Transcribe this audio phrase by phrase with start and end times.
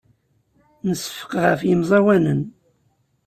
[0.89, 2.41] Nseffeq ɣef yemẓawanen.